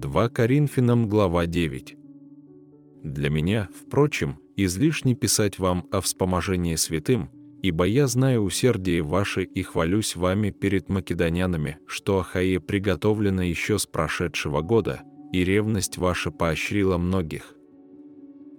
2 0.00 0.30
Коринфянам 0.30 1.10
глава 1.10 1.44
9. 1.44 1.96
Для 3.04 3.28
меня, 3.28 3.68
впрочем, 3.78 4.38
излишне 4.56 5.14
писать 5.14 5.58
вам 5.58 5.86
о 5.92 6.00
вспоможении 6.00 6.74
святым, 6.76 7.28
ибо 7.60 7.84
я 7.84 8.06
знаю 8.06 8.40
усердие 8.40 9.02
ваше 9.02 9.42
и 9.42 9.62
хвалюсь 9.62 10.16
вами 10.16 10.52
перед 10.52 10.88
македонянами, 10.88 11.76
что 11.86 12.18
Ахае 12.18 12.60
приготовлено 12.60 13.42
еще 13.42 13.78
с 13.78 13.84
прошедшего 13.84 14.62
года, 14.62 15.02
и 15.34 15.44
ревность 15.44 15.98
ваша 15.98 16.30
поощрила 16.30 16.96
многих. 16.96 17.54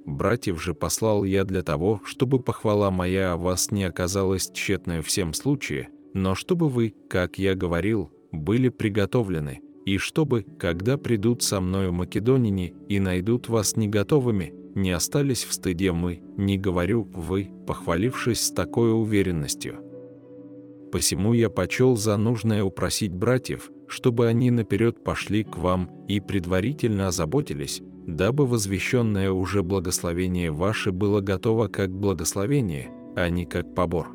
Братьев 0.05 0.61
же 0.61 0.75
послал 0.75 1.23
я 1.23 1.43
для 1.43 1.63
того, 1.63 2.01
чтобы 2.05 2.39
похвала 2.39 2.91
моя 2.91 3.33
о 3.33 3.37
вас 3.37 3.71
не 3.71 3.83
оказалась 3.83 4.51
тщетной 4.51 5.01
в 5.01 5.07
всем 5.07 5.33
случае, 5.33 5.89
но 6.13 6.35
чтобы 6.35 6.69
вы, 6.69 6.93
как 7.09 7.39
я 7.39 7.55
говорил, 7.55 8.11
были 8.31 8.69
приготовлены, 8.69 9.61
и 9.85 9.97
чтобы, 9.97 10.45
когда 10.59 10.97
придут 10.97 11.41
со 11.41 11.59
мною 11.59 11.91
македонине 11.93 12.73
и 12.87 12.99
найдут 12.99 13.49
вас 13.49 13.75
не 13.75 13.87
готовыми, 13.87 14.53
не 14.75 14.91
остались 14.91 15.43
в 15.43 15.53
стыде 15.53 15.91
мы, 15.91 16.21
не 16.37 16.57
говорю 16.57 17.03
вы, 17.13 17.49
похвалившись 17.67 18.41
с 18.41 18.51
такой 18.51 18.93
уверенностью. 18.93 19.79
Посему 20.91 21.33
я 21.33 21.49
почел 21.49 21.95
за 21.95 22.17
нужное 22.17 22.63
упросить 22.63 23.13
братьев, 23.13 23.71
чтобы 23.87 24.27
они 24.27 24.51
наперед 24.51 25.03
пошли 25.03 25.43
к 25.43 25.57
вам 25.57 25.89
и 26.07 26.19
предварительно 26.19 27.07
озаботились, 27.07 27.81
дабы 28.07 28.45
возвещенное 28.45 29.31
уже 29.31 29.63
благословение 29.63 30.51
ваше 30.51 30.91
было 30.91 31.21
готово 31.21 31.67
как 31.67 31.91
благословение, 31.91 32.91
а 33.15 33.29
не 33.29 33.45
как 33.45 33.73
побор. 33.73 34.09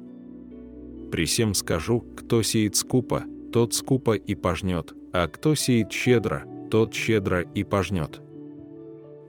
При 1.11 1.25
всем 1.25 1.55
скажу, 1.55 2.01
кто 2.01 2.43
сеет 2.43 2.77
скупо, 2.77 3.25
тот 3.53 3.75
скупо 3.75 4.13
и 4.13 4.35
пожнет, 4.35 4.93
а 5.13 5.29
кто 5.29 5.55
сеет 5.55 5.93
щедро, 5.93 6.45
тот 6.71 6.95
щедро 6.95 7.41
и 7.43 7.65
пожнет. 7.65 8.21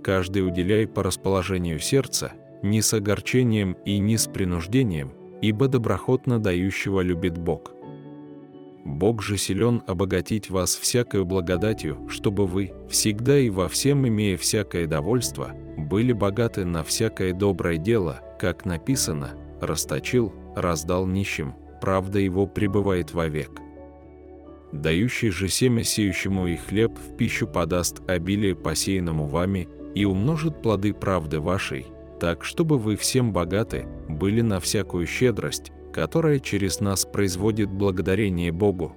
Каждый 0.04 0.48
уделяй 0.48 0.88
по 0.88 1.04
расположению 1.04 1.80
сердца, 1.80 2.34
не 2.64 2.82
с 2.82 2.94
огорчением 2.94 3.74
и 3.86 4.00
не 4.00 4.18
с 4.18 4.28
принуждением, 4.28 5.12
ибо 5.42 5.68
доброхотно 5.68 6.40
дающего 6.40 7.02
любит 7.02 7.38
Бог. 7.38 7.74
Бог 8.86 9.22
же 9.22 9.38
силен 9.38 9.84
обогатить 9.86 10.50
вас 10.50 10.76
всякою 10.76 11.26
благодатью, 11.26 12.08
чтобы 12.08 12.48
вы, 12.48 12.72
всегда 12.90 13.38
и 13.38 13.50
во 13.50 13.68
всем 13.68 14.08
имея 14.08 14.38
всякое 14.38 14.88
довольство, 14.88 15.52
были 15.78 16.14
богаты 16.14 16.64
на 16.64 16.84
всякое 16.84 17.34
доброе 17.34 17.78
дело, 17.78 18.22
как 18.40 18.66
написано, 18.66 19.32
расточил, 19.62 20.34
раздал 20.56 21.06
нищим, 21.06 21.54
правда 21.82 22.20
его 22.20 22.48
пребывает 22.48 23.14
вовек. 23.14 23.60
Дающий 24.72 25.30
же 25.30 25.48
семя 25.48 25.84
сеющему 25.84 26.48
и 26.48 26.56
хлеб 26.56 26.98
в 26.98 27.16
пищу 27.16 27.48
подаст 27.48 28.02
обилие 28.10 28.56
посеянному 28.56 29.26
вами 29.26 29.70
и 29.96 30.06
умножит 30.06 30.62
плоды 30.62 30.94
правды 30.94 31.40
вашей, 31.40 31.88
так, 32.20 32.44
чтобы 32.44 32.78
вы 32.78 32.96
всем 32.96 33.32
богаты, 33.32 33.86
были 34.10 34.42
на 34.42 34.60
всякую 34.60 35.08
щедрость, 35.08 35.72
которая 35.94 36.40
через 36.40 36.80
нас 36.80 37.06
производит 37.06 37.70
благодарение 37.70 38.52
Богу. 38.52 38.96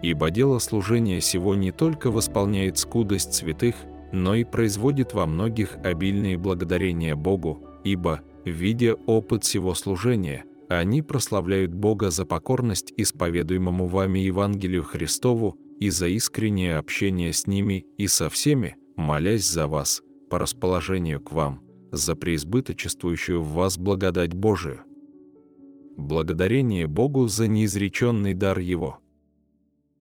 Ибо 0.00 0.30
дело 0.30 0.58
служения 0.58 1.20
сего 1.20 1.54
не 1.54 1.72
только 1.72 2.10
восполняет 2.10 2.78
скудость 2.78 3.34
святых, 3.34 3.74
но 4.12 4.34
и 4.34 4.44
производит 4.44 5.14
во 5.14 5.26
многих 5.26 5.76
обильные 5.84 6.36
благодарения 6.36 7.16
Богу, 7.16 7.62
ибо, 7.82 8.20
видя 8.44 8.94
опыт 9.06 9.44
всего 9.44 9.74
служения, 9.74 10.44
они 10.78 11.02
прославляют 11.02 11.72
Бога 11.72 12.10
за 12.10 12.24
покорность 12.24 12.92
исповедуемому 12.96 13.86
вами 13.86 14.20
Евангелию 14.20 14.82
Христову 14.82 15.58
и 15.80 15.90
за 15.90 16.08
искреннее 16.08 16.76
общение 16.76 17.32
с 17.32 17.46
ними 17.46 17.86
и 17.98 18.06
со 18.06 18.30
всеми, 18.30 18.76
молясь 18.96 19.48
за 19.48 19.66
вас, 19.66 20.02
по 20.30 20.38
расположению 20.38 21.20
к 21.20 21.32
вам, 21.32 21.62
за 21.90 22.14
преизбыточествующую 22.14 23.42
в 23.42 23.52
вас 23.52 23.78
благодать 23.78 24.34
Божию. 24.34 24.82
Благодарение 25.96 26.86
Богу 26.86 27.28
за 27.28 27.48
неизреченный 27.48 28.34
дар 28.34 28.58
Его– 28.58 28.98